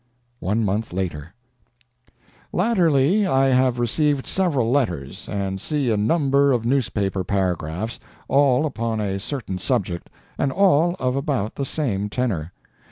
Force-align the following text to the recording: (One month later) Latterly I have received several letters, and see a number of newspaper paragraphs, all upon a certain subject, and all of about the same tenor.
(One 0.39 0.65
month 0.65 0.93
later) 0.93 1.35
Latterly 2.51 3.27
I 3.27 3.49
have 3.49 3.77
received 3.77 4.25
several 4.25 4.71
letters, 4.71 5.29
and 5.29 5.61
see 5.61 5.91
a 5.91 5.95
number 5.95 6.53
of 6.53 6.65
newspaper 6.65 7.23
paragraphs, 7.23 7.99
all 8.27 8.65
upon 8.65 8.99
a 8.99 9.19
certain 9.19 9.59
subject, 9.59 10.09
and 10.39 10.51
all 10.51 10.95
of 10.99 11.15
about 11.15 11.53
the 11.53 11.65
same 11.65 12.09
tenor. 12.09 12.51